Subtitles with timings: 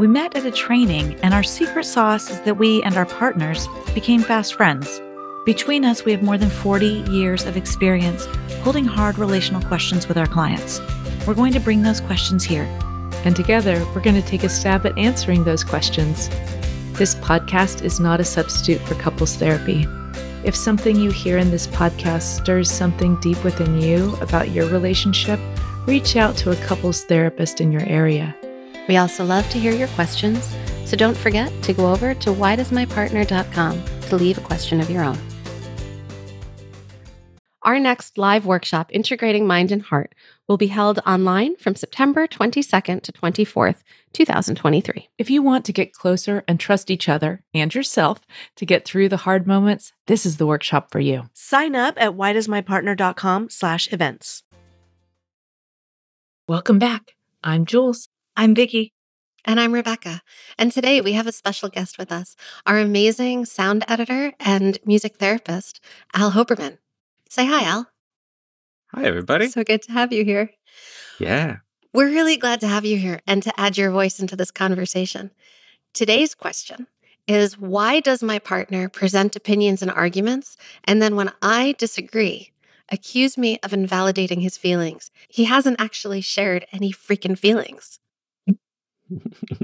[0.00, 3.68] We met at a training, and our secret sauce is that we and our partners
[3.92, 4.98] became fast friends.
[5.44, 8.24] Between us, we have more than 40 years of experience
[8.62, 10.80] holding hard relational questions with our clients.
[11.26, 12.64] We're going to bring those questions here.
[13.26, 16.30] And together, we're going to take a stab at answering those questions.
[16.92, 19.86] This podcast is not a substitute for couples therapy.
[20.44, 25.38] If something you hear in this podcast stirs something deep within you about your relationship,
[25.84, 28.34] reach out to a couples therapist in your area.
[28.90, 30.52] We also love to hear your questions,
[30.84, 35.16] so don't forget to go over to whydoesmypartner.com to leave a question of your own.
[37.62, 40.16] Our next live workshop, Integrating Mind and Heart,
[40.48, 45.08] will be held online from September 22nd to 24th, 2023.
[45.18, 49.08] If you want to get closer and trust each other and yourself to get through
[49.08, 51.30] the hard moments, this is the workshop for you.
[51.32, 54.42] Sign up at whydoesmypartner.com slash events.
[56.48, 57.12] Welcome back.
[57.44, 58.08] I'm Jules.
[58.40, 58.94] I'm Vicki.
[59.44, 60.22] And I'm Rebecca.
[60.56, 65.18] And today we have a special guest with us, our amazing sound editor and music
[65.18, 65.78] therapist,
[66.14, 66.78] Al Hoberman.
[67.28, 67.90] Say hi, Al.
[68.94, 69.48] Hi, everybody.
[69.48, 70.52] So good to have you here.
[71.18, 71.56] Yeah.
[71.92, 75.32] We're really glad to have you here and to add your voice into this conversation.
[75.92, 76.86] Today's question
[77.28, 80.56] is why does my partner present opinions and arguments?
[80.84, 82.52] And then when I disagree,
[82.88, 85.10] accuse me of invalidating his feelings?
[85.28, 87.98] He hasn't actually shared any freaking feelings.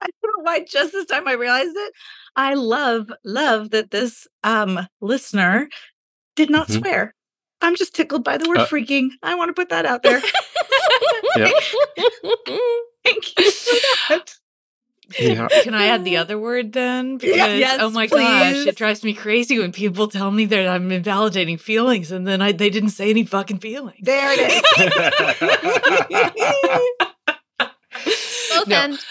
[0.00, 1.92] I don't know why just this time I realized it.
[2.36, 5.68] I love, love that this um listener
[6.36, 6.80] did not Mhm.
[6.80, 7.14] swear.
[7.60, 9.10] I'm just tickled by the word Uh, freaking.
[9.22, 10.20] I want to put that out there.
[13.04, 13.76] Thank you for
[14.08, 14.34] that.
[15.18, 15.48] Yeah.
[15.62, 17.16] Can I add the other word then?
[17.18, 20.90] Because Yes, oh my gosh, it drives me crazy when people tell me that I'm
[20.92, 23.98] invalidating feelings and then I, they didn't say any fucking feelings.
[24.02, 24.62] There it is.
[28.54, 28.76] Both No.
[28.76, 29.04] end.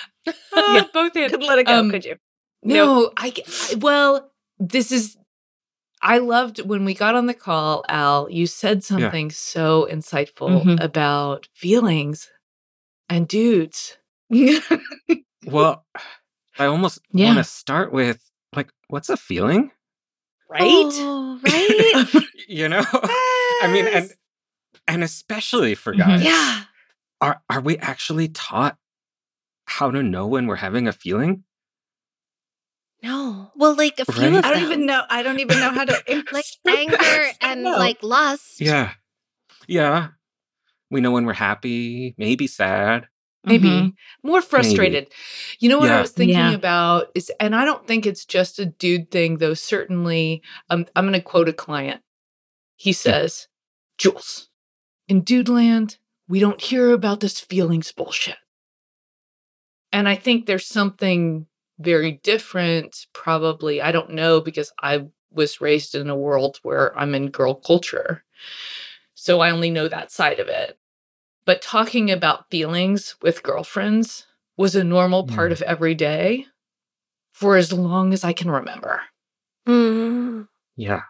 [0.51, 1.31] Uh, both ends.
[1.31, 2.15] Couldn't let it go, Um, could you?
[2.63, 3.33] No, I,
[3.71, 5.15] I well, this is
[6.01, 10.83] I loved when we got on the call, Al, you said something so insightful Mhm.
[10.83, 12.29] about feelings
[13.09, 13.97] and dudes.
[15.47, 15.85] well,
[16.59, 17.27] I almost Yeah.
[17.27, 18.21] want to start with
[18.55, 19.71] like, what's a feeling?
[20.49, 20.61] Right?
[20.65, 22.23] Oh, right?
[22.47, 22.83] You know?
[22.93, 24.11] I mean, and
[24.87, 25.97] and especially for Mhm.
[25.99, 26.63] guys, yeah.
[27.21, 28.77] are are we actually taught
[29.65, 31.43] how to know when we're having a feeling?
[33.03, 33.51] No.
[33.55, 34.33] Well, like a few Right?
[34.33, 34.71] of I don't them.
[34.71, 35.03] even know.
[35.09, 37.71] I don't even know how to Like anger and No.
[37.77, 38.59] like lust.
[38.61, 38.93] Yeah.
[39.67, 40.09] Yeah.
[40.89, 43.07] We know when we're happy, maybe sad.
[43.43, 43.93] Maybe Mhm.
[44.23, 45.11] more frustrated.
[45.59, 46.53] You know what I was thinking Yeah.
[46.53, 49.53] about is, and I don't think it's just a dude thing, though.
[49.53, 52.01] Certainly, um, I'm going to quote a client.
[52.75, 53.47] He says,
[53.97, 54.49] "Jules,
[55.07, 55.97] in dude land,
[56.27, 58.37] we don't hear about this feelings bullshit."
[59.91, 61.47] And I think there's something
[61.79, 63.07] very different.
[63.13, 67.55] Probably, I don't know because I was raised in a world where I'm in girl
[67.55, 68.23] culture,
[69.13, 70.77] so I only know that side of it
[71.47, 74.27] but talking about feelings with girlfriends
[74.57, 75.53] was a normal part Mm.
[75.53, 76.45] of every day
[77.31, 79.01] for as long as I can remember.
[79.67, 80.47] Mm.
[80.75, 81.01] Yeah.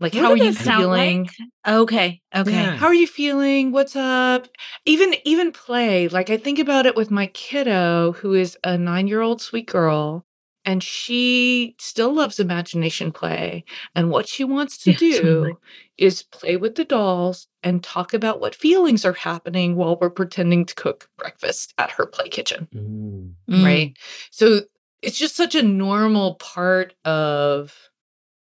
[0.00, 1.24] Like, What how are you feeling?
[1.24, 1.32] like?
[1.66, 2.20] Okay.
[2.34, 2.52] Okay.
[2.52, 2.76] Yeah.
[2.76, 3.72] How are you feeling?
[3.72, 4.46] What's up?
[4.84, 6.06] Even even play.
[6.08, 10.24] Like I think about it with my kiddo, who is a nine-year-old sweet girl,
[10.68, 13.64] and she still loves imagination play.
[13.94, 15.52] And what she wants to Yeah, do totally.
[15.96, 20.66] is play with the dolls and talk about what feelings are happening while we're pretending
[20.66, 22.68] to cook breakfast at her play kitchen.
[22.74, 23.32] Mm.
[23.48, 23.64] Mm.
[23.64, 23.98] right?
[24.30, 24.60] So
[25.00, 27.74] it's just such a normal part of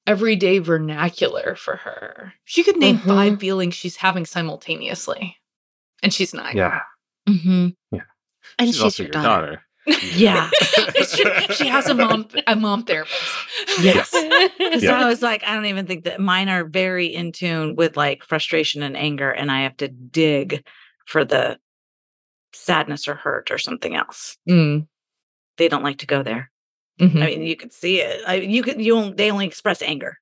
[0.07, 2.33] everyday vernacular for her.
[2.43, 5.37] She could name five feelings she's having simultaneously,
[6.01, 6.57] and she's nine.
[6.57, 6.81] Yeah.
[7.29, 7.67] Mm-hmm.
[8.57, 9.45] And she's, she's, also your your daughter.
[9.45, 9.64] daughter.
[10.13, 10.49] Yeah.
[11.15, 11.31] True.
[11.55, 13.21] She has a mom a mom therapist.
[13.81, 14.09] Yes.
[14.59, 14.99] So Yeah.
[14.99, 18.23] I was like, I don't even think that mine are very in tune with like
[18.23, 20.65] frustration and anger, and I have to dig
[21.05, 21.59] for the
[22.53, 24.37] sadness or hurt or something else.
[24.49, 24.87] Mm,
[25.57, 26.51] They don't like to go there.
[26.99, 27.21] mhm.
[27.21, 28.21] I mean, you could see it.
[28.27, 28.81] I, you could.
[28.81, 30.17] You only, they only express anger.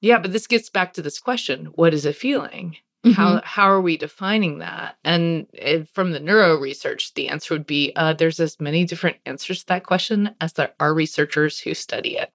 [0.00, 2.76] Yeah, but this gets back to this question: What is a feeling?
[3.06, 3.12] Mm-hmm.
[3.14, 4.96] How how are we defining that?
[5.04, 9.18] And eh, from the neuro research, the answer would be uh, there's as many different
[9.26, 12.32] answers to that question as there are researchers who study it.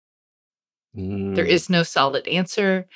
[1.35, 2.87] There Mm, is no solid answer.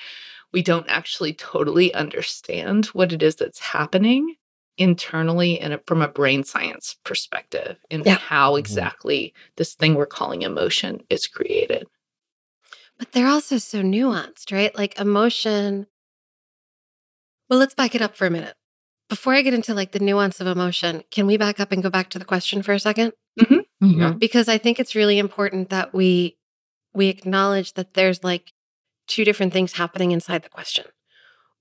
[0.52, 4.36] We don't actually totally understand what it is that's happening
[4.78, 8.16] internally and from a brain science perspective in Yeah.
[8.16, 8.60] how Mhm.
[8.60, 11.88] exactly this thing we're calling emotion is created.
[12.98, 14.76] But they're also so nuanced, right?
[14.78, 15.88] Like emotion.
[17.50, 18.56] Well, let's back it up for a minute.
[19.10, 21.90] Before I get into like the nuance of emotion, can we back up and go
[21.90, 23.14] back to the question for a second?
[23.40, 24.20] Mhm.
[24.20, 26.38] Because I think it's really important that we
[26.94, 28.54] we acknowledge that there's like
[29.08, 30.86] two different things happening inside the question.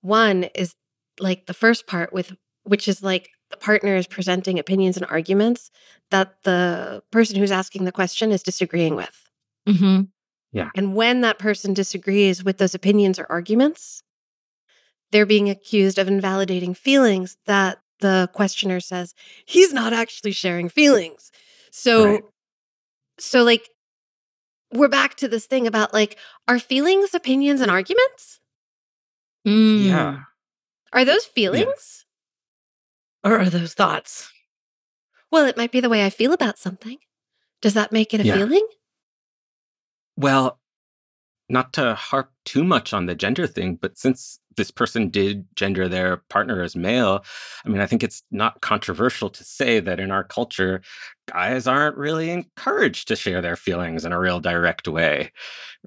[0.01, 0.75] One is
[1.21, 5.71] like the first part with which is like the partner is presenting opinions and arguments
[6.11, 9.29] that the person who's asking the question is disagreeing with.
[9.69, 10.03] Mm-hmm.
[10.53, 10.71] Yeah.
[10.75, 14.03] And when that person disagrees with those opinions or arguments,
[15.15, 19.15] they're being accused of invalidating feelings that the questioner says
[19.47, 21.31] he's not actually sharing feelings.
[21.71, 22.25] So, Right.
[23.21, 23.71] so like,
[24.73, 26.19] we're back to this thing about like,
[26.49, 28.41] are feelings opinions and arguments?
[29.47, 29.85] Mm.
[29.85, 30.21] Yeah.
[30.93, 32.05] Are those feelings?
[33.23, 34.33] Or are those thoughts?
[35.31, 36.99] Well, it might be the way I feel about something.
[37.63, 38.35] Does that make it a Yeah.
[38.35, 38.67] feeling?
[40.17, 40.59] Well,
[41.49, 45.89] not to harp too much on the gender thing, but since this person did gender
[45.89, 47.25] their partner as male,
[47.65, 50.83] I mean, I think it's not controversial to say that in our culture,
[51.27, 55.33] guys aren't really encouraged to share their feelings in a real direct way.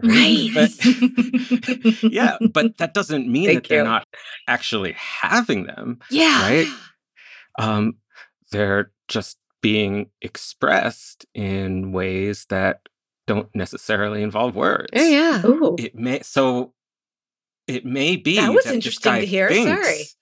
[0.03, 0.49] Right.
[0.53, 3.83] But, yeah, but that doesn't mean Thank that they're you.
[3.83, 4.07] not
[4.47, 5.99] actually having them.
[6.09, 6.41] Yeah.
[6.41, 6.67] Right?
[7.59, 7.97] Um,
[8.51, 12.81] they're just being expressed in ways that
[13.25, 15.09] don't necessarily involve words Yeah.
[15.09, 15.45] yeah.
[15.45, 15.75] Ooh.
[15.77, 16.73] it may so
[17.67, 19.49] it may be That was this interesting to guy hear.
[19.53, 19.83] Sorry.
[19.83, 20.15] thinks-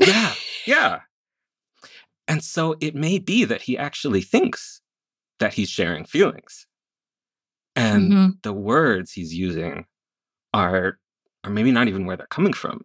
[0.00, 0.34] yeah
[0.66, 1.00] yeah
[2.28, 4.80] and so it may be that he actually thinks
[5.40, 6.66] that he's sharing feelings
[7.74, 8.42] and Mhm.
[8.42, 9.86] the words he's using
[10.54, 10.98] are
[11.44, 12.84] are maybe not even where they're coming from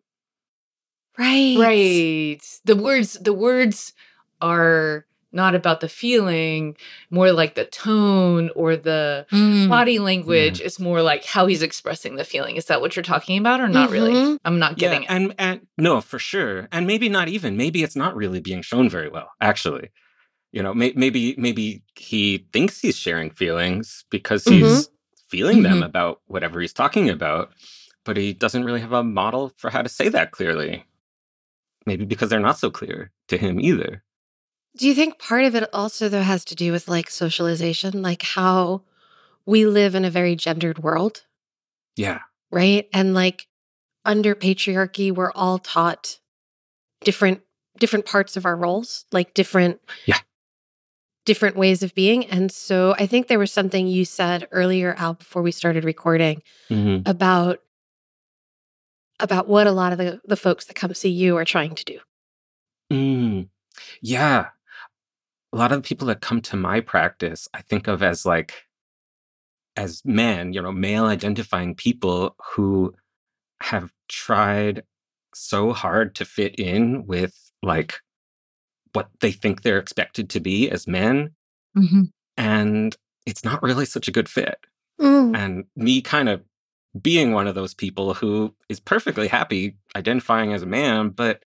[1.17, 1.55] Right.
[1.59, 2.41] Right.
[2.65, 3.93] The words the words
[4.41, 6.77] are not about the feeling,
[7.09, 9.67] more like the tone or the Mm.
[9.69, 12.55] body language It's more like how he's expressing the feeling.
[12.55, 14.13] Is that what you're talking about or not really?
[14.13, 14.37] Mhm.
[14.45, 15.15] I'm not getting yeah, it.
[15.15, 18.89] and and no for sure and maybe not even maybe it's not really being shown
[18.89, 19.89] very well actually
[20.51, 24.51] you know may, maybe maybe he thinks he's sharing feelings because Mhm.
[24.59, 24.89] he's
[25.29, 25.85] feeling them Mhm.
[25.85, 27.51] about whatever he's talking about
[28.05, 30.85] but he doesn't really have a model for how to say that clearly
[31.85, 34.03] maybe because they're not so clear to him either
[34.75, 38.23] Do you think part of it also, though, has to do with like socialization, like
[38.23, 38.81] how
[39.45, 41.23] we live in a very gendered world,
[41.95, 42.19] yeah
[42.51, 42.87] right?
[42.93, 43.47] And like
[44.05, 46.19] under patriarchy, we're all taught
[47.03, 47.41] different
[47.79, 50.19] different parts of our roles, like different Yeah.
[51.25, 52.25] different ways of being.
[52.27, 56.41] And so I think there was something you said earlier, Al, before we started recording
[56.69, 57.07] Mhm.
[57.07, 57.59] about
[59.19, 61.85] about what a lot of the, the folks that come see you are trying to
[61.85, 61.99] do.
[62.91, 63.47] Mm,
[64.01, 64.49] yeah.
[65.53, 68.65] A lot of the people that come to my practice, I think of as like,
[69.75, 72.93] as men, you know, male identifying people who
[73.61, 74.83] have tried
[75.35, 77.95] so hard to fit in with like
[78.93, 81.31] what they think they're expected to be as men.
[81.77, 82.11] Mhm.
[82.37, 82.95] And
[83.25, 84.57] it's not really such a good fit.
[85.01, 85.35] Mm.
[85.37, 86.43] And me kind of
[87.01, 91.43] being one of those people who is perfectly happy identifying as a man, but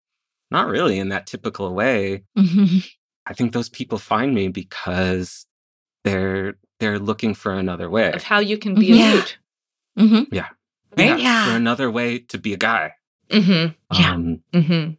[0.50, 2.24] not really in that typical way.
[2.38, 2.84] Mhm.
[3.26, 5.46] I think those people find me because
[6.04, 8.12] they're they're looking for another way.
[8.12, 9.12] Of how you can be Yeah.
[9.12, 9.32] a dude.
[9.98, 10.26] Mhm.
[10.30, 10.48] Yeah,
[10.96, 11.46] Yeah.
[11.46, 12.92] for another way to be a guy.
[13.30, 13.98] Mm-hmm.
[14.00, 14.12] Yeah.
[14.12, 14.90] Um, Mm-hmm.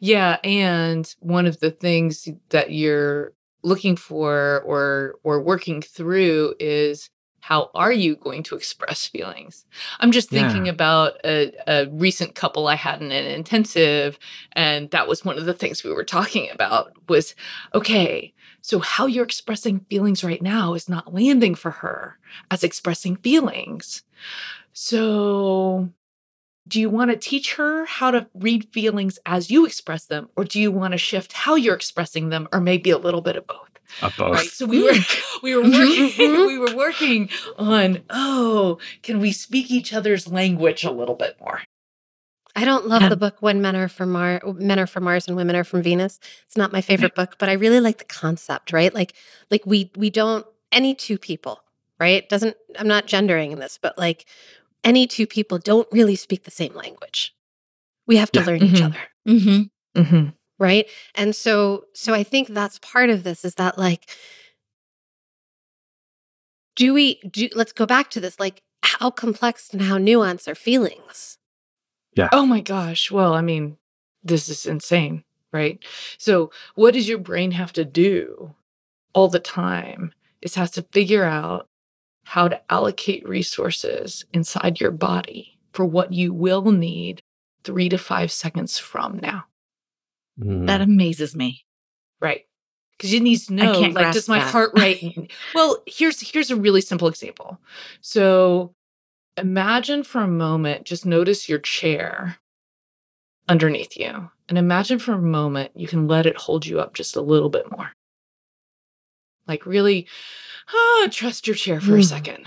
[0.00, 7.08] Yeah, and one of the things that you're looking for or or working through is
[7.44, 9.66] how are you going to express feelings?
[10.00, 10.72] I'm just thinking Yeah.
[10.72, 14.18] about a, a recent couple I had in an intensive,
[14.52, 17.34] and that was one of the things we were talking about was
[17.74, 18.32] okay,
[18.62, 22.18] so how you're expressing feelings right now is not landing for her
[22.50, 24.02] as expressing feelings.
[24.72, 25.90] So
[26.68, 30.44] do you want to teach her how to read feelings as you express them or
[30.44, 33.46] do you want to shift how you're expressing them or maybe a little bit of
[33.46, 33.73] both both.
[34.18, 34.50] Right.
[34.50, 34.92] So we were
[35.42, 36.12] we were working
[36.46, 41.62] we were working on oh, can we speak each other's language a little bit more?
[42.56, 43.08] I don't love Yeah.
[43.08, 45.82] the book When Men Are from Mars, Men Are from Mars and Women Are from
[45.82, 46.20] Venus.
[46.46, 48.94] It's not my favorite book, but I really like the concept, right?
[48.94, 49.14] Like
[49.50, 51.60] like we we don't any two people,
[51.98, 52.28] right?
[52.28, 54.26] Doesn't I'm not gendering in this, but like
[54.84, 57.34] any two people don't really speak the same language.
[58.06, 58.46] We have to Yeah.
[58.46, 58.84] learn each Mhm.
[58.84, 60.00] other, Mm-hmm.
[60.00, 60.28] Mm-hmm.
[60.58, 60.86] Right?
[61.14, 64.08] And so so I think that's part of this is that like
[66.76, 70.54] do we do let's go back to this like how complex and how nuanced are
[70.54, 71.38] feelings?
[72.16, 72.28] Yeah.
[72.32, 73.10] Oh my gosh.
[73.10, 73.76] Well, I mean,
[74.22, 75.84] this is insane, right?
[76.18, 78.54] So, what does your brain have to do
[79.12, 80.12] all the time?
[80.42, 81.68] It has to figure out
[82.24, 87.22] how to allocate resources inside your body for what you will need
[87.64, 89.44] three to five seconds from now,
[90.40, 90.66] Mm.
[90.66, 91.64] That amazes me.
[92.20, 92.42] right?
[92.96, 94.50] Because you need to know, can't like, does my that.
[94.52, 95.32] heart rate?
[95.54, 97.58] well, here's here's a really simple example.
[98.00, 98.74] So,
[99.36, 102.36] imagine for a moment, just notice your chair
[103.48, 104.30] underneath you.
[104.48, 107.50] And imagine for a moment you can let it hold you up just a little
[107.50, 107.90] bit more.
[109.48, 110.06] Like really
[110.72, 112.04] ah, trust your chair for a Mm.
[112.04, 112.46] second.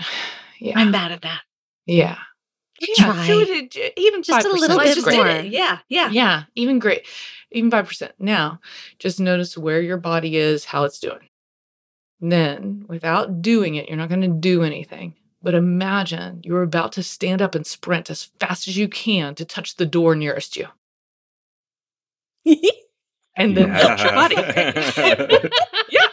[0.60, 0.78] Yeah.
[0.78, 1.42] I'm bad at that.
[1.86, 2.18] yeah.
[2.96, 3.26] Try.
[3.26, 4.52] do it, j- even Just a 5%.
[4.60, 5.28] little bit more.
[5.40, 6.10] Yeah, yeah.
[6.10, 7.06] Yeah, even great.
[7.50, 8.10] Even 5%.
[8.18, 8.60] Now,
[8.98, 11.28] just notice where your body is, how it's doing.
[12.20, 15.14] Then, without doing it, you're not going to do anything.
[15.42, 19.44] But imagine you're about to stand up and sprint as fast as you can to
[19.44, 20.66] touch the door nearest you.
[23.36, 24.34] And then melt your body.
[25.90, 26.07] yeah.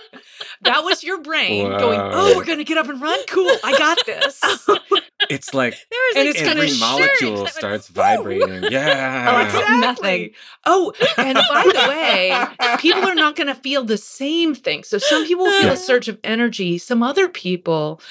[0.66, 3.20] That was your brain going, oh, we're going to get up and run?
[3.30, 3.50] Cool.
[3.64, 4.42] I got this.
[5.30, 5.74] it's like
[6.16, 6.80] And it's gonna every shake.
[6.80, 8.72] molecule starts vibrating.
[8.72, 9.14] Yeah.
[9.36, 10.32] Oh, I felt nothing.
[10.66, 14.84] Oh, and by the way, people are not going to feel the same thing.
[14.84, 16.78] So some people feel a surge of energy.
[16.78, 18.02] Some other people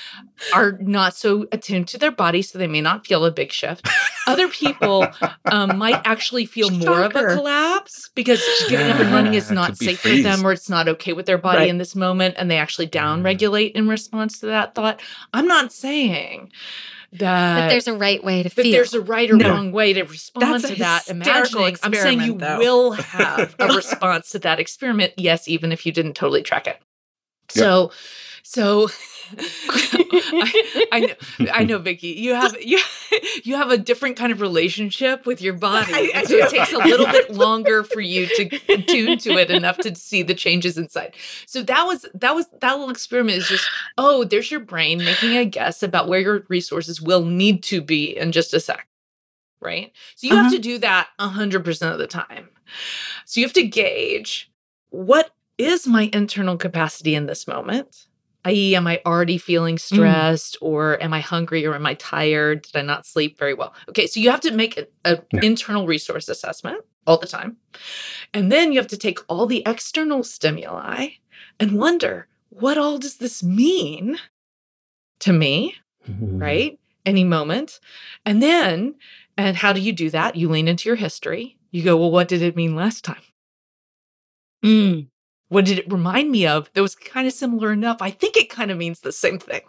[0.52, 3.88] are not so attuned to their body, so they may not feel a big shift.
[4.26, 5.06] Other people
[5.46, 9.76] um, might actually feel more of a collapse because getting up and running is not
[9.76, 10.18] safe freeze.
[10.18, 11.68] for them or it's not okay with their body Right.
[11.68, 13.24] in this moment and they actually down mm.
[13.24, 15.00] regulate in response to that thought.
[15.32, 16.52] I'm not saying
[17.12, 18.70] that, That there's a right way to that feel.
[18.70, 19.54] there's a right or No.
[19.54, 21.78] wong way to respond That's a to that hysterical imagining.
[21.82, 22.58] I'm saying you though.
[22.58, 25.14] will have a response to that experiment.
[25.16, 26.78] Yes, even if you didn't totally track it.
[27.48, 27.92] So,
[28.44, 28.88] so
[30.40, 30.54] I,
[30.92, 31.14] I know,
[31.52, 32.80] I know, Vicki, you have you
[33.44, 36.78] you have a different kind of relationship with your body, I- so it takes a
[36.80, 38.50] little bit longer for you to
[38.86, 41.16] tune to it enough to see the changes inside.
[41.46, 45.36] So that was that was that little experiment is just oh, there's your brain making
[45.36, 48.86] a guess about where your resources will need to be in just a sec,
[49.60, 49.92] right?
[50.16, 50.56] So you have Uh-huh.
[50.56, 52.50] to do that hundred percent of the time.
[53.26, 54.50] So you have to gauge
[54.90, 58.06] what is my internal capacity in this moment
[58.44, 62.62] i.e., am I already feeling stressed or am I hungry or am I tired?
[62.62, 63.74] Did I not sleep very well?
[63.88, 64.86] Okay, so you have to make an
[65.32, 65.40] Yeah.
[65.42, 67.56] internal resource assessment all the time.
[68.32, 71.08] And then you have to take all the external stimuli
[71.60, 74.18] and wonder what all does this mean
[75.20, 75.74] to me,
[76.08, 76.38] Mm-hmm.
[76.38, 76.78] right?
[77.06, 77.80] Any moment.
[78.26, 78.94] And then,
[79.38, 80.36] and how do you do that?
[80.36, 81.56] You lean into your history.
[81.70, 83.22] You go, well, what did it mean last time?
[84.64, 85.08] Mm.
[85.48, 87.98] What did it remind me of that was kind of similar enough?
[88.00, 89.62] I think it kind of means the same thing.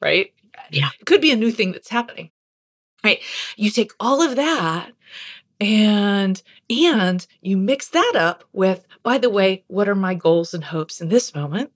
[0.00, 0.32] Right?
[0.70, 0.90] Yeah.
[0.98, 2.30] It could be a new thing that's happening.
[3.02, 3.20] Right?
[3.56, 4.92] You take all of that
[5.60, 10.64] and and you mix that up with by the way, what are my goals and
[10.64, 11.72] hopes in this moment?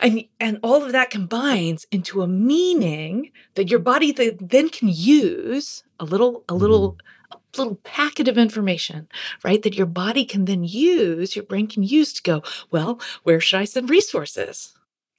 [0.00, 4.88] And and all of that combines into a meaning that your body th- then can
[4.88, 7.15] use a little a little a
[7.58, 9.08] little packet of information
[9.44, 9.62] right?
[9.62, 13.60] That your body can then use, your brain can use to go, well, where should
[13.60, 14.72] I send resources?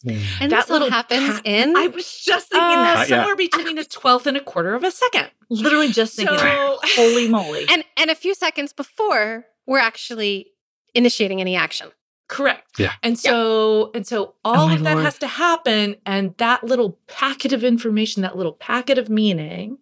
[0.06, 3.10] and that this all little happens pa- in I was just thinking Uh, that.
[3.10, 3.17] yeah.
[3.17, 5.32] somewhere between a twelfth and a quarter of a second.
[5.50, 6.38] Literally just thinking.
[6.38, 7.65] So, Holy moly.
[7.70, 10.51] and and a few seconds before we're actually
[10.94, 11.89] initiating any action.
[12.27, 12.79] Correct.
[12.79, 12.93] Yeah.
[13.03, 15.05] And so, and so all my of that Lord.
[15.05, 15.96] has to happen.
[16.05, 19.77] And that little packet of information, that little packet of meaning,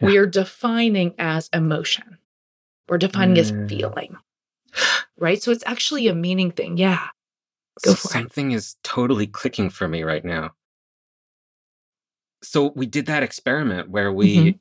[0.00, 2.18] we are defining as emotion.
[2.88, 3.68] We're defining as Mm.
[3.68, 4.16] feeling.
[5.20, 5.42] Right.
[5.42, 6.76] So it's actually a meaning thing.
[6.76, 7.08] Yeah.
[7.82, 8.12] Go for it.
[8.12, 10.52] Something is totally clicking for me right now.
[12.42, 14.58] So we did that experiment where we Mhm.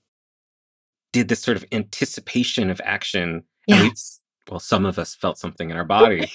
[1.14, 3.44] did this sort of anticipation of action.
[3.68, 3.92] And we,
[4.50, 6.32] well, some of us felt something in our body.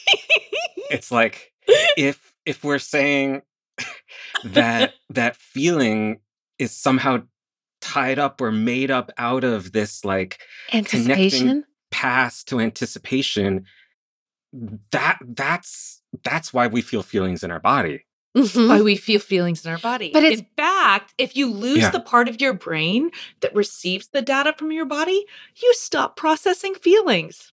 [0.93, 1.53] It's like
[1.97, 3.43] if if we're saying
[4.45, 6.21] that that feeling
[6.59, 7.23] is somehow
[7.81, 10.39] tied up or made up out of this like
[10.73, 11.65] Anticipation.
[11.91, 13.65] past to anticipation
[14.91, 18.05] that that's that's why we feel feelings in our body.
[18.37, 18.69] Mhm.
[18.69, 20.11] why we feel feelings in our body.
[20.13, 21.91] But it's- in fact, if you lose Yeah.
[21.91, 25.27] the part of your brain that receives the data from your body,
[25.63, 27.53] you stop processing feelings.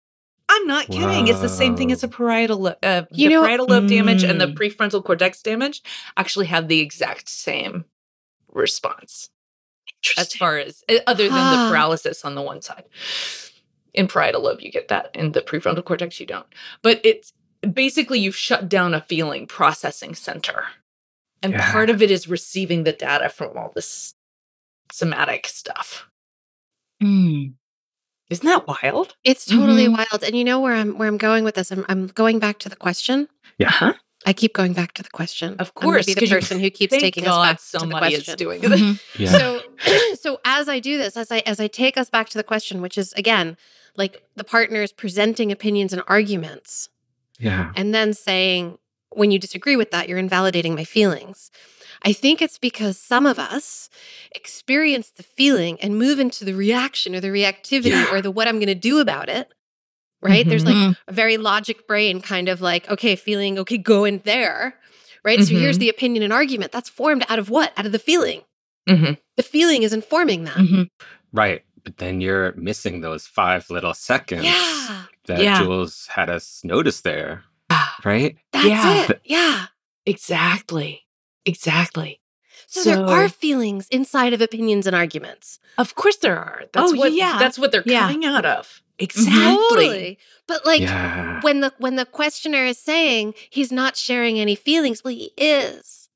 [0.55, 1.27] I'm not kidding.
[1.27, 4.23] It's the same thing as a parietal lo- uh, You the know- parietal lobe damage
[4.23, 4.55] and the Mm.
[4.55, 5.81] prefrontal cortex damage
[6.15, 7.85] actually have the exact same
[8.51, 9.29] response
[10.17, 11.65] as far as uh, other than Huh.
[11.65, 12.83] the paralysis on the one side.
[13.93, 15.09] In parietal lobe, you get that.
[15.15, 16.47] In the prefrontal cortex, you don't.
[16.81, 17.33] But it's
[17.71, 20.65] basically you've shut down a feeling processing center.
[21.41, 21.71] And Yeah.
[21.71, 24.13] part of it is receiving the data from all this
[24.91, 26.07] somatic stuff.
[27.01, 27.53] Mm.
[28.29, 29.15] Isn't that wild?
[29.23, 29.97] It's totally Mhm.
[29.97, 30.23] wild.
[30.23, 31.71] And you know where I'm where I'm going with this?
[31.71, 33.27] I'm I'm going back to the question.
[33.57, 33.69] Yeah.
[33.69, 33.93] Huh?
[34.25, 35.55] I keep going back to the question.
[35.59, 37.43] Of I'm gonna course, be the 'cause you- person who keeps Thank taking us God
[37.43, 38.37] back to the somebody is question.
[38.37, 38.69] doing Mhm.
[38.69, 39.01] this.
[39.19, 39.31] Yeah.
[39.37, 39.61] So
[40.15, 42.81] so as I do this, as I as I take us back to the question,
[42.81, 43.57] which is again,
[43.97, 46.89] like the partners presenting opinions and arguments
[47.39, 47.71] yeah.
[47.75, 48.77] and then saying
[49.11, 51.51] when you disagree with that, you're invalidating my feelings.
[52.05, 53.89] I think it's because some of us
[54.35, 58.11] experience the feeling and move into the reaction or the reactivity Yeah.
[58.11, 59.51] or the what I'm going to do about it.
[60.21, 60.47] Right?
[60.47, 60.97] There's like Mhm.
[61.07, 64.79] a very logic brain kind of like, okay, feeling, okay, go in there.
[65.25, 65.41] Right?
[65.41, 65.81] So here's Mhm.
[65.81, 66.71] the opinion and argument.
[66.71, 67.73] That's formed out of what?
[67.77, 68.41] Out of the feeling.
[68.89, 69.17] Mhm.
[69.37, 70.55] The feeling is informing that.
[70.57, 70.89] Mhm.
[71.33, 71.63] Right.
[71.83, 75.03] But then you're missing those five little seconds Yeah.
[75.27, 75.59] that Yeah.
[75.59, 77.43] Jules had us notice there.
[77.69, 78.37] Ah, Right?
[78.51, 79.03] That's Yeah.
[79.09, 79.21] it.
[79.25, 79.65] Yeah.
[80.05, 81.02] Exactly.
[81.45, 82.19] Exactly.
[82.67, 85.59] So, there are feelings inside of opinions and arguments.
[85.77, 86.63] Of course there are.
[86.71, 87.37] That's Oh, what yeah.
[87.37, 88.07] that's what they're Yeah.
[88.07, 88.67] coming out of.
[88.67, 89.03] Mm-hmm.
[89.03, 89.55] Exactly.
[89.69, 90.19] Totally.
[90.47, 91.41] But like yeah.
[91.41, 96.09] when the when the questioner is saying he's not sharing any feelings, well, he is.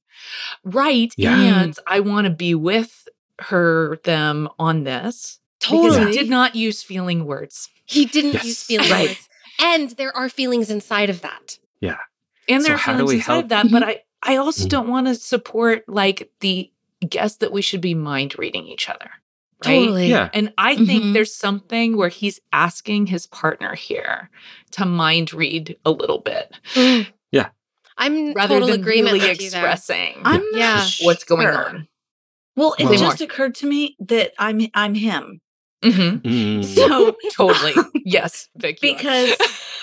[0.63, 1.13] Right.
[1.17, 1.37] Yeah.
[1.63, 3.07] And I want to be with
[3.39, 5.39] her, them on this.
[5.59, 6.11] Because Totally.
[6.11, 7.69] he did not use feeling words.
[7.85, 8.45] He didn't Yes.
[8.45, 9.07] use feeling Right.
[9.09, 9.29] words.
[9.59, 11.57] And there are feelings inside of that.
[11.81, 11.97] Yeah.
[12.47, 13.71] And So there are how do feelings we inside help- of that.
[13.71, 14.69] But I, I also Mhm.
[14.69, 16.69] don't want to support like the
[17.07, 19.09] guess that we should be mind reading each other.
[19.65, 19.79] Right.
[19.79, 20.07] Totally.
[20.09, 20.29] Yeah.
[20.33, 21.13] And I think Mhm.
[21.13, 24.29] there's something where he's asking his partner here
[24.71, 27.07] to mind read a little bit Mm.
[27.31, 27.49] Yeah.
[27.97, 29.61] I'm rather total than agreement really with you there.
[29.61, 30.87] expressing I'm not Yeah.
[31.01, 31.69] what's going sure.
[31.69, 31.87] on.
[32.55, 35.41] Well, it Well- just occurred to me that I'm I'm him.
[35.83, 36.21] Mhm.
[36.21, 36.65] Mm.
[36.75, 37.73] So Totally.
[38.05, 38.81] yes, Vic.
[38.83, 38.95] you are.
[38.97, 39.31] because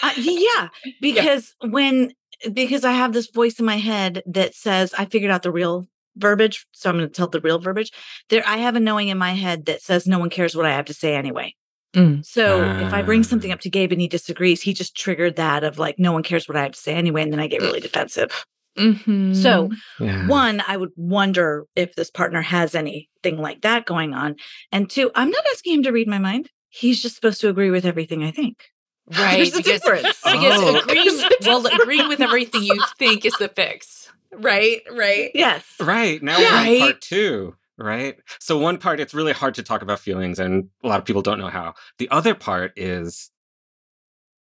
[0.03, 0.69] uh, yeah,
[1.01, 2.13] because when
[2.53, 5.87] because I have this voice in my head that says I figured out the real
[6.17, 7.91] verbiage, so I'm going to tell the real verbiage.
[8.29, 10.71] There, I have a knowing in my head that says no one cares what I
[10.71, 11.55] have to say anyway.
[11.95, 12.25] Mm.
[12.25, 13.55] So if I bring something Ah.
[13.55, 16.49] up to Gabe and he disagrees, he just triggered that of like no one cares
[16.49, 18.45] what I have to say anyway, and then I get really defensive.
[18.77, 19.35] Mhm.
[19.37, 20.27] So Yeah.
[20.27, 24.37] one, I would wonder if this partner has anything like that going on,
[24.73, 26.51] and two, I'm not asking him to read my mind.
[26.71, 28.65] He's just supposed to agree with everything I think.
[29.11, 30.21] Right There's a because, difference.
[30.25, 30.79] because Oh.
[30.81, 34.11] agreeing well agreeing with everything you think is the fix.
[34.33, 35.31] Right, right.
[35.35, 35.65] Yes.
[35.81, 36.23] Right.
[36.23, 36.51] Now Yeah.
[36.53, 36.81] we're on Right.
[36.81, 37.57] part two.
[37.77, 38.17] Right.
[38.41, 41.23] So one part, it's really hard to talk about feelings, and a lot of people
[41.23, 41.75] don't know how.
[41.99, 43.31] The other part is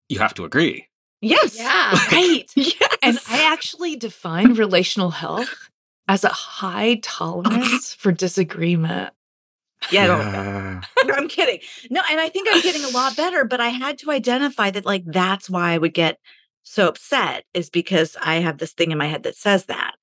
[0.09, 0.87] you have to agree.
[1.21, 1.57] Yes.
[1.59, 1.93] Yeah.
[2.13, 2.45] Right.
[2.57, 2.97] Yes.
[3.03, 5.69] And I actually define relational health
[6.09, 9.13] as a high tolerance for disagreement.
[9.91, 10.19] Yeah, I don't-
[11.09, 11.15] Yeah.
[11.17, 11.61] I'm kidding.
[11.91, 14.85] No, and I think I'm getting a lot better, but I had to identify that
[14.87, 16.19] like that's why I would get
[16.63, 19.95] so upset is because I have this thing in my head that says that.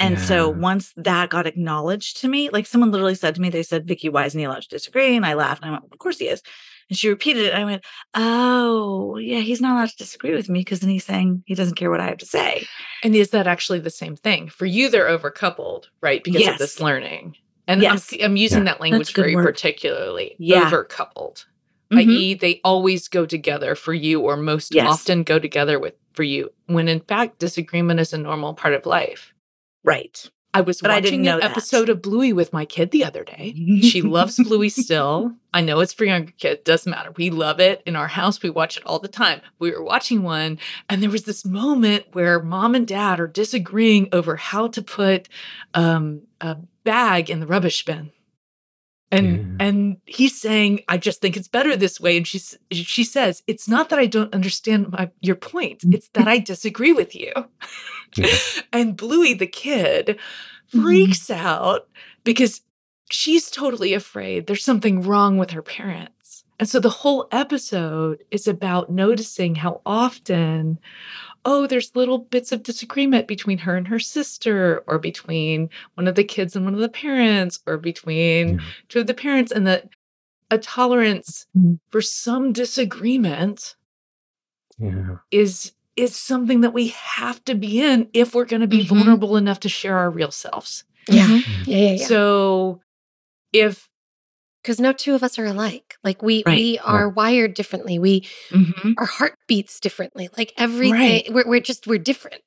[0.00, 3.64] And so once that got acknowledged to me, like someone literally said to me, they
[3.64, 5.16] said, Vicki, why isn't he allowed to disagree?
[5.16, 6.40] And I laughed and I went, Of course he is.
[6.88, 7.52] And she repeated it.
[7.52, 11.04] And I went, Oh, yeah, he's not allowed to disagree with me because then he's
[11.04, 12.66] saying he doesn't care what I have to say.
[13.02, 14.48] And is that actually the same thing?
[14.48, 16.22] For you, they're overcoupled, right?
[16.22, 17.34] Because of this learning.
[17.68, 18.12] And Yes.
[18.14, 18.72] I'm, I'm using Yeah.
[18.72, 19.44] that language very word.
[19.44, 20.34] particularly.
[20.38, 20.68] Yeah.
[20.68, 21.44] Overcoupled.
[21.92, 21.98] Mhm.
[21.98, 24.86] i.e., they always go together for you, or most Yes.
[24.88, 28.84] often go together with for you, when in fact disagreement is a normal part of
[28.84, 29.32] life.
[29.84, 30.28] Right.
[30.54, 31.50] I was But watching didn't know an that.
[31.52, 33.54] episode of Bluey with my kid the other day.
[33.82, 35.32] She loves Bluey still.
[35.54, 37.12] I know it's for younger kids, doesn't matter.
[37.16, 37.82] We love it.
[37.86, 39.40] In our house, we watch it all the time.
[39.58, 40.58] We were watching one,
[40.90, 45.28] and there was this moment where mom and dad are disagreeing over how to put
[45.74, 46.56] um, a
[46.92, 48.10] bag in the rubbish bin.
[49.10, 49.66] And Yeah.
[49.66, 52.16] and he's saying, I just think it's better this way.
[52.18, 55.78] And she's she says, it's not that I don't understand my, your point.
[55.96, 57.32] It's that I disagree with you.
[58.16, 58.36] Yeah.
[58.72, 60.18] and Bluey, the kid,
[60.74, 60.82] Mhm.
[60.82, 61.88] freaks out
[62.24, 62.60] because
[63.10, 66.44] she's totally afraid there's something wrong with her parents.
[66.60, 70.78] And so the whole episode is about noticing how often,
[71.44, 76.14] oh, there's little bits of disagreement between her and her sister, or between one of
[76.14, 78.64] the kids and one of the parents, or between Yeah.
[78.88, 79.88] two of the parents, and that
[80.50, 81.78] a tolerance Mhm.
[81.90, 83.76] for some disagreement
[84.78, 85.16] Yeah.
[85.30, 88.88] is is something that we have to be in if we're going to be Mhm.
[88.88, 90.84] vulnerable enough to share our real selves.
[91.08, 91.26] Yeah.
[91.26, 91.66] Mhm.
[91.66, 91.76] Yeah.
[91.76, 91.90] Yeah.
[91.94, 92.06] Yeah.
[92.06, 92.80] So
[93.52, 93.90] if
[94.68, 95.96] Because no two of us are alike.
[96.04, 96.54] Like we Right.
[96.58, 97.98] we are wired differently.
[97.98, 98.96] We Mhm.
[98.98, 100.28] our heart beats differently.
[100.36, 100.92] Like everything.
[101.00, 101.26] Right.
[101.32, 102.42] We're we're just we're different.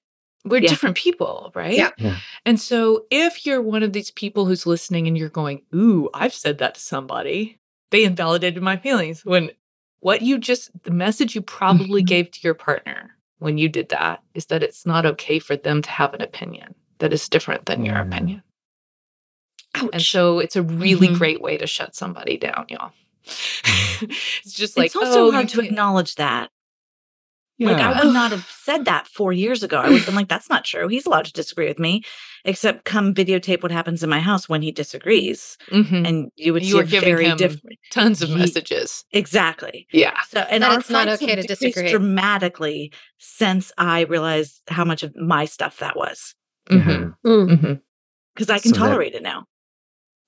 [0.46, 0.70] we're Yeah.
[0.70, 1.76] different people, right?
[1.76, 1.90] Yeah.
[1.98, 2.18] Yeah.
[2.46, 6.34] And so if you're one of these people who's listening and you're going, Ooh, I've
[6.34, 7.58] said that to somebody,
[7.92, 9.24] they invalidated my feelings.
[9.26, 9.50] When
[10.00, 12.08] what you just, the message you probably Mhm.
[12.08, 15.82] gave to your partner when you did that is that it's not okay for them
[15.82, 18.42] to have an opinion that is different than your opinion.
[19.76, 19.90] Ouch.
[19.94, 21.18] And so it's a really Mhm.
[21.18, 22.92] great way to shut somebody down, y'all.
[24.02, 26.50] it's just like, it's also oh, hard to can't- acknowledge that.
[27.58, 27.72] Yeah.
[27.74, 29.78] Like I would not have said that four years ago.
[29.78, 30.88] I would have been like, "That's not true.
[30.88, 32.02] He's allowed to disagree with me."
[32.44, 36.08] Except come videotape what happens in my house when he disagrees, Mhm.
[36.08, 37.78] and you would You see were giving very him different.
[37.92, 39.06] tons of Ye- messages.
[39.12, 39.86] Exactly.
[39.94, 40.18] Yeah.
[40.30, 41.92] So, and That it's not okay to disagree.
[41.92, 46.34] dramatically since I realized how much of my stuff that was.
[46.72, 47.14] Mhm.
[47.24, 47.48] Mm.
[47.60, 47.82] Mhm.
[48.34, 49.46] Because I can So that- tolerate it now.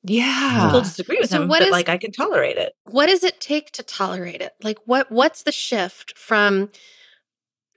[0.03, 0.69] Yeah.
[0.69, 2.73] still disagree with So him, what but is- like I can tolerate it.
[2.85, 4.53] What does it take to tolerate it?
[4.61, 6.69] Like what what's the shift from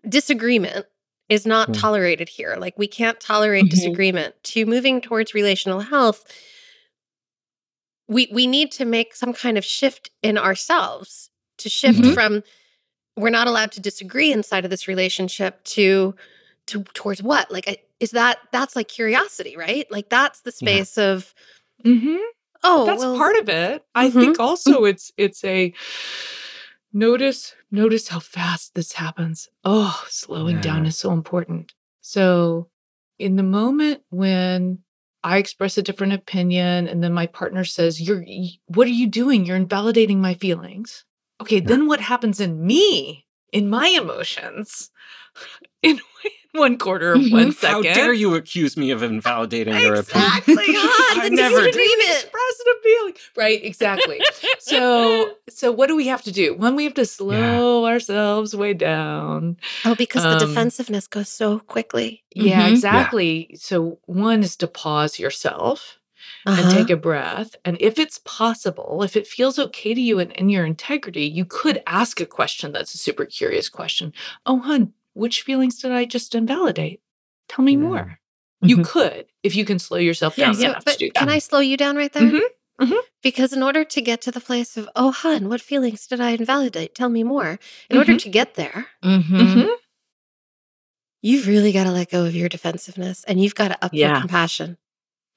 [0.09, 0.87] disagreement
[1.29, 1.73] is not Hmm.
[1.75, 2.57] tolerated here.
[2.59, 3.71] Like we can't tolerate Mhm.
[3.71, 6.25] disagreement to moving towards relational health.
[8.09, 12.15] We we need to make some kind of shift in ourselves to shift Mhm.
[12.15, 12.43] from
[13.17, 16.15] we're not allowed to disagree inside of this relationship to
[16.67, 17.51] to towards what?
[17.51, 19.91] Like is that that's like curiosity, right?
[19.91, 20.57] Like that's the Yeah.
[20.83, 21.35] space of
[21.85, 22.17] Mm-hmm.
[22.65, 23.85] oh, That's well, part of it.
[23.95, 24.21] I Mhm.
[24.21, 25.73] think also it's it's a
[26.93, 29.49] notice notice how fast this happens.
[29.65, 31.73] Oh, slowing down is so important.
[32.01, 32.69] So
[33.19, 34.79] in the moment when
[35.25, 38.25] I express a different opinion and then my partner says, "You're
[38.67, 39.45] what are you doing?
[39.45, 41.05] You're invalidating my feelings."
[41.41, 44.91] Okay, then what happens in me, in my emotions?
[45.83, 46.01] In
[46.57, 47.61] one quarter of one Mhm.
[47.67, 50.31] How dare you accuse me of invalidating your opinion?
[50.37, 50.55] Exactly.
[50.73, 51.73] God, I never did.
[51.75, 52.11] disagreement.
[52.11, 53.15] expressed a feeling.
[53.37, 54.21] Right, exactly.
[54.59, 56.55] so so what do we have to do?
[56.55, 59.57] One, we have to slow ourselves way down.
[59.85, 62.23] Oh, because the Um, defensiveness goes so quickly.
[62.35, 62.71] Yeah, Mhm.
[62.71, 63.51] exactly.
[63.59, 65.99] So one is to pause yourself
[66.47, 66.71] and Uh-huh.
[66.71, 67.55] take a breath.
[67.65, 71.45] And if it's possible, if it feels okay to you and in your integrity, you
[71.45, 74.13] could ask a question that's a super curious question.
[74.45, 77.01] Oh, hun, which feelings did I just invalidate?
[77.49, 77.79] Tell me Yeah.
[77.79, 78.19] more.
[78.63, 78.87] You Mhm.
[78.87, 81.29] could if you can slow yourself Yeah, down So, but to do can.
[81.29, 82.23] I slow you down right there?
[82.33, 82.41] Mhm,
[82.81, 83.01] mhm.
[83.23, 86.31] Because in order to get to the place of, oh, hun, what feelings did I
[86.31, 86.95] invalidate?
[86.95, 87.59] Tell me more.
[87.91, 88.19] In order Mhm.
[88.23, 89.37] to get there, Mm-hmm.
[89.41, 89.69] Mhm.
[91.23, 94.09] you've really got to let go of your defensiveness and you've got to up your
[94.11, 94.21] Yeah.
[94.21, 94.79] compassion,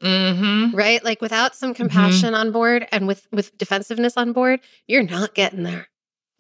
[0.01, 0.73] Mhm.
[0.73, 1.03] right?
[1.03, 5.63] Like without some compassion on board and with with defensiveness on board, you're not getting
[5.63, 5.89] there.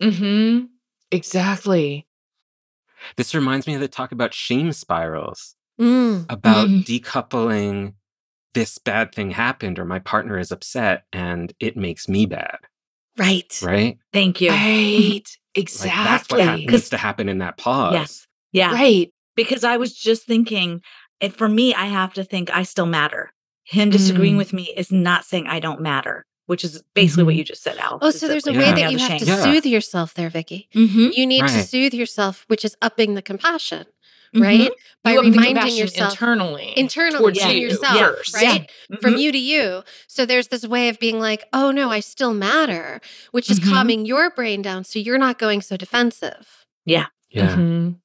[0.01, 0.65] Mm-hmm.
[1.11, 2.05] Exactly.
[3.17, 6.25] This reminds me of the talk about shame spirals, Mm.
[6.29, 6.83] about Mhm.
[6.85, 7.93] decoupling
[8.53, 12.57] this bad thing happened or my partner is upset and it makes me bad,
[13.17, 13.57] Right.
[13.61, 13.97] right?
[14.11, 14.49] Thank you.
[14.49, 15.21] Right.
[15.23, 15.23] Like
[15.55, 16.03] Exactly.
[16.03, 17.93] that's what hap- Because- needs to happen in that pause.
[17.93, 18.27] Yes.
[18.51, 18.71] Yeah.
[18.73, 19.11] Right.
[19.35, 20.81] Because I was just thinking,
[21.19, 23.31] if for me, I have to think I still matter.
[23.63, 24.39] Him disagreeing Mm.
[24.39, 27.37] with me is not saying I don't matter, which is basically what Mhm.
[27.37, 27.99] you just said, Al.
[28.01, 28.73] Oh, so there's a way Yeah.
[28.75, 29.43] that you have to Yeah.
[29.43, 30.67] soothe yourself there, Vicki.
[30.73, 31.09] Mm-hmm.
[31.13, 33.85] You need to soothe yourself, which is upping the compassion,
[34.35, 34.41] Mhm.
[34.41, 34.71] right?
[35.03, 38.33] By you reminding yourself internally, internally towards to you yourself, first.
[38.33, 38.67] right?
[38.91, 38.99] Mhm.
[38.99, 39.83] From you to you.
[40.07, 42.99] So there's this way of being like, oh no, I still matter,
[43.31, 43.69] which is Mhm.
[43.69, 46.65] calming your brain down so you're not going so defensive.
[46.83, 47.05] Yeah.
[47.35, 47.97] Mhm.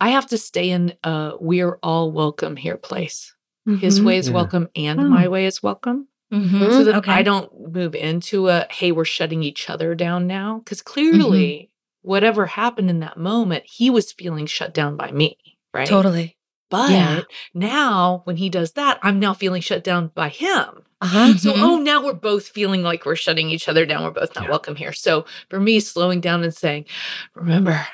[0.00, 3.34] I have to stay in a we're all welcome here place.
[3.80, 4.34] His way is Yeah.
[4.34, 5.04] welcome and Oh.
[5.04, 6.08] my way is welcome.
[6.32, 6.72] Mhm.
[6.72, 7.12] So that Okay.
[7.12, 10.58] I don't move into a hey, we're shutting each other down now.
[10.60, 11.70] Because clearly,
[12.02, 15.36] whatever happened in that moment, he was feeling shut down by me.
[15.74, 15.86] Right.
[15.86, 16.36] Totally.
[16.70, 17.20] But Yeah.
[17.54, 20.82] now when he does that, I'm now feeling shut down by him.
[21.02, 21.36] Uh-huh.
[21.36, 21.62] So, Mhm.
[21.62, 24.04] oh, now we're both feeling like we're shutting each other down.
[24.04, 24.50] We're both not Yeah.
[24.50, 24.92] welcome here.
[24.92, 26.86] So, for me, slowing down and saying,
[27.34, 27.86] remember,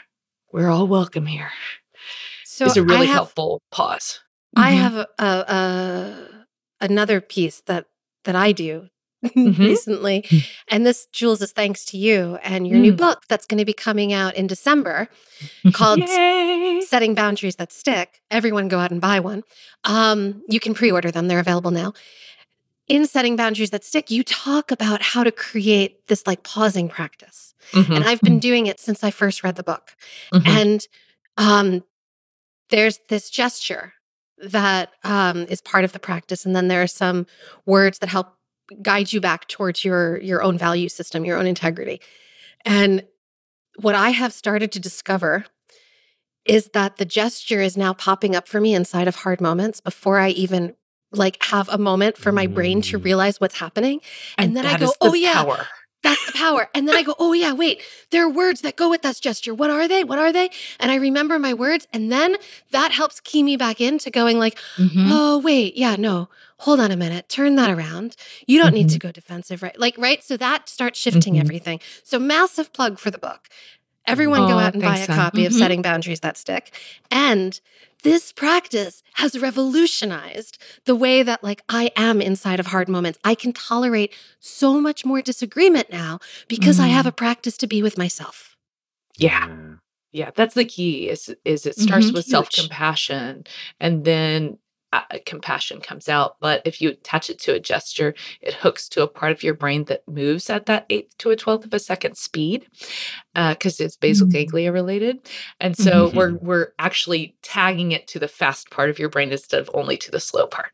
[0.52, 1.50] we're all welcome here
[2.44, 4.20] So is a really have, helpful pause.
[4.56, 4.76] I Mhm.
[4.76, 6.46] have a, a, a
[6.80, 7.86] another piece that
[8.24, 8.88] that I do
[9.24, 9.58] Mhm.
[9.58, 10.24] recently,
[10.68, 12.96] and this Jules is thanks to you and your new Mm.
[12.98, 15.08] book that's going to be coming out in December
[15.72, 16.80] called Yay!
[16.82, 19.42] setting boundaries that stick everyone go out and buy one
[19.84, 21.92] um, you can pre-order them they're available now
[22.88, 27.52] in setting boundaries that stick you talk about how to create this like pausing practice
[27.72, 29.94] Mhm, and i've been doing it since i first read the book
[30.32, 30.46] mhm.
[30.46, 30.86] and
[31.36, 31.84] um,
[32.70, 33.92] there's this gesture
[34.42, 37.26] that um, is part of the practice and then there are some
[37.66, 38.28] words that help
[38.82, 42.00] guide you back towards your your own value system your own integrity
[42.64, 43.02] and
[43.80, 45.44] what i have started to discover
[46.44, 50.18] is that the gesture is now popping up for me inside of hard moments before
[50.18, 50.74] I even
[51.12, 53.04] like have a moment for my brain to Mm.
[53.04, 54.00] realize what's happening.
[54.38, 55.68] And then I go, "Oh, yeah." power.
[56.02, 56.68] That's the power.
[56.74, 59.52] And then I go, oh, yeah, wait, there are words that go with that gesture.
[59.52, 60.04] What are they?
[60.04, 60.50] What are they?
[60.78, 61.88] And I remember my words.
[61.92, 62.36] And then
[62.70, 65.08] that helps key me back into going, like, Mhm.
[65.10, 68.14] oh, wait, yeah, no, hold on a minute, turn that around.
[68.46, 69.78] You don't need to go defensive, right?
[69.78, 70.22] Like, right?
[70.22, 71.40] So that starts shifting Mhm.
[71.40, 71.80] everything.
[72.04, 73.48] So, massive plug for the book.
[74.06, 75.16] Everyone go out and buy a thanks, Em.
[75.16, 75.58] copy of Mhm.
[75.58, 76.72] Setting Boundaries That Stick.
[77.10, 77.60] And
[78.02, 83.18] this practice has revolutionized the way that like I am inside of hard moments.
[83.24, 87.08] I can tolerate so much more disagreement now because I have Mm.
[87.08, 88.56] a practice to be with myself.
[89.16, 89.48] Yeah.
[90.12, 91.08] Yeah, that's the key.
[91.10, 92.30] Is is it starts Mhm, with huge.
[92.30, 93.44] self compassion,
[93.78, 94.58] and then
[95.26, 96.36] compassion comes out.
[96.40, 99.54] But if you attach it to a gesture, it hooks to a part of your
[99.54, 102.66] brain that moves at that eighth to a twelfth of a second speed,
[103.34, 104.32] because it's basal Mm.
[104.32, 105.18] ganglia related.
[105.60, 106.42] And so we're Mhm.
[106.42, 110.10] we're actually tagging it to the fast part of your brain instead of only to
[110.10, 110.72] the slow part.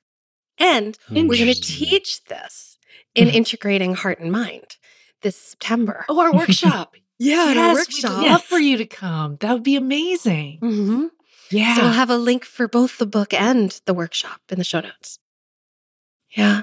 [0.58, 2.78] And we're going to teach this
[3.14, 3.34] in Mhm.
[3.34, 4.76] integrating heart and mind
[5.22, 6.04] this September.
[6.08, 6.94] Oh, our workshop.
[7.18, 8.22] yeah, yes, at our we'd workshop.
[8.22, 9.36] love for you to come.
[9.40, 11.10] That would be amazing.
[11.54, 11.76] Yeah.
[11.76, 14.80] So we'll have a link for both the book and the workshop in the show
[14.80, 15.18] notes.
[16.30, 16.62] Yeah.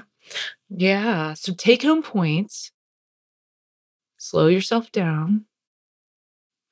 [0.68, 1.34] Yeah.
[1.34, 2.70] So take home points.
[4.18, 5.46] Slow yourself down.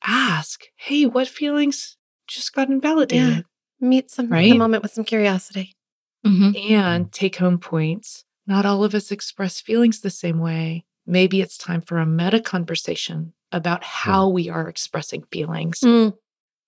[0.03, 3.45] Ask, hey, what feelings just got invalidated?
[3.81, 4.57] Meet some the Right?
[4.57, 5.75] moment with some curiosity.
[6.27, 6.71] Mhm.
[6.71, 8.25] And take home points.
[8.47, 10.85] Not all of us express feelings the same way.
[11.07, 15.81] Maybe it's time for a meta conversation about how we are expressing feelings.
[15.81, 16.15] Mm.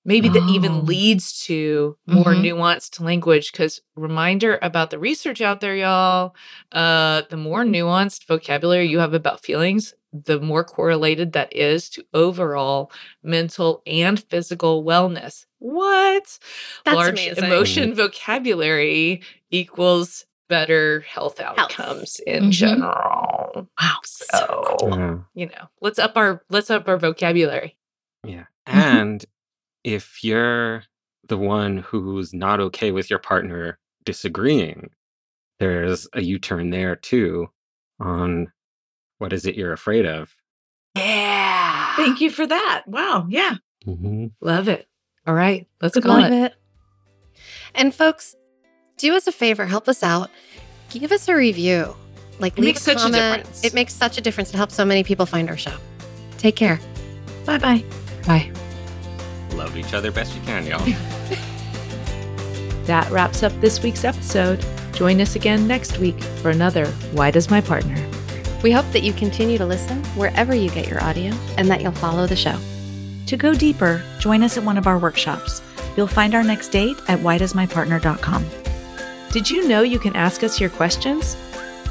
[0.04, 0.52] Maybe that Oh.
[0.52, 2.42] even leads to more Mhm.
[2.42, 3.52] nuanced language.
[3.52, 6.34] Because reminder about the research out there, y'all.
[6.72, 12.04] Uh, the more nuanced vocabulary you have about feelings, the more correlated that is to
[12.12, 12.90] overall
[13.22, 15.46] mental and physical wellness.
[15.58, 16.38] What?
[16.84, 17.44] That's Large amazing.
[17.44, 22.50] emotion vocabulary equals better health outcomes in Mhm.
[22.50, 23.68] general.
[23.80, 23.96] Wow.
[24.04, 25.16] So, Yeah.
[25.34, 27.76] you know, let's up our let's up our vocabulary.
[28.24, 28.44] Yeah.
[28.68, 28.74] Mhm.
[28.74, 29.24] And
[29.84, 30.84] if you're
[31.28, 34.90] the one who's not okay with your partner disagreeing,
[35.58, 37.48] there's a U turn there too
[38.00, 38.50] on
[39.18, 40.34] what is it you're afraid of.
[40.96, 41.94] Yeah.
[41.96, 42.82] Thank you for that.
[42.86, 43.26] Wow.
[43.28, 43.56] Yeah.
[43.86, 44.26] Mm-hmm.
[44.40, 44.88] Love it.
[45.26, 46.44] All right, let's Good call Love it.
[46.46, 46.54] it.
[47.76, 48.34] And folks,
[48.96, 50.30] do us a favor, help us out.
[50.90, 51.94] Give us a review.
[52.40, 53.14] Like It leave makes a such a comment.
[53.44, 53.64] difference.
[53.64, 54.52] It makes such a difference.
[54.52, 55.76] It helps so many people find our show.
[56.38, 56.80] Take care.
[57.46, 57.84] Bye bye
[58.26, 58.52] bye.
[59.52, 59.58] Bye.
[59.58, 60.86] Love each other best you can, y'all.
[62.84, 64.64] That wraps up this week's episode.
[64.92, 67.96] Join us again next week for another Why Does My Partner?
[68.62, 71.92] We hope that you continue to listen wherever you get your audio and that you'll
[71.92, 72.58] follow the show.
[73.26, 75.62] To go deeper, join us at one of our workshops.
[75.96, 78.46] You'll find our next date at whydoesmypartner.com.
[79.30, 81.36] Did you know you can ask us your questions?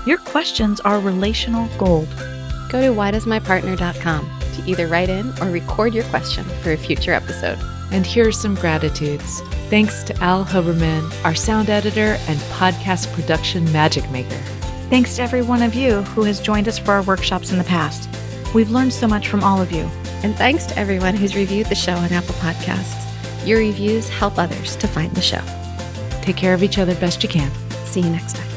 [0.05, 2.09] Your questions are relational gold.
[2.69, 7.59] Go to whydoesmypartner.com to either write in or record your question for a future episode.
[7.91, 9.41] And here are some gratitudes.
[9.69, 14.41] Thanks to Al Hoberman, our sound editor and podcast production magic maker.
[14.89, 17.63] Thanks to every one of you who has joined us for our workshops in the
[17.63, 18.09] past.
[18.53, 19.89] We've learned so much from all of you.
[20.23, 23.47] And thanks to everyone who's reviewed the show on Apple Podcasts.
[23.47, 25.41] Your reviews help others to find the show.
[26.21, 27.51] Take care of each other best you can.
[27.85, 28.50] See you next time.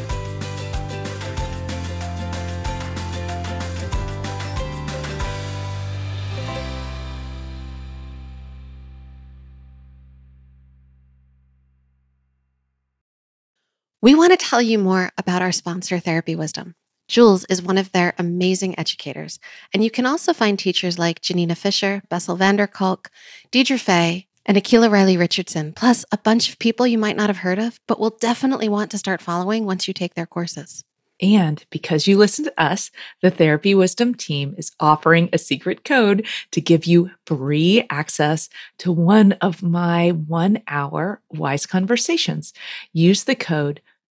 [14.05, 16.75] We want to tell you more about our sponsor, Therapy Wisdom.
[17.09, 19.39] Jules is one of their amazing educators,
[19.73, 23.11] and you can also find teachers like Janina Fisher, Bessel van der Kolk,
[23.51, 27.39] Deirdre Fay, and Akila Riley Richardson, plus a bunch of people you might not have
[27.39, 30.85] heard of, but will definitely want to start following once you take their courses.
[31.23, 32.91] And because you listen to us,
[33.23, 38.93] the Therapy Wisdom team is offering a secret code to give you free access to
[38.93, 42.53] one of my one hour wise conversations.
[42.93, 43.81] Use the code